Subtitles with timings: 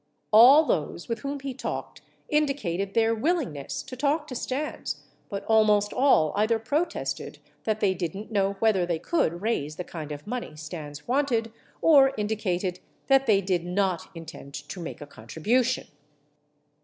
[0.33, 5.93] All those with whom he talked indicated their willingness to talk to Stans, but almost
[5.93, 10.55] all either protested that they didn't know whether they could raise the kind of money
[10.55, 11.53] Stans wanted,
[11.83, 12.79] or indi cated
[13.09, 15.85] that they did no intend to make a contribution.